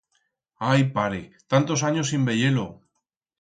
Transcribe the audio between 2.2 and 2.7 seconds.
veyer-lo.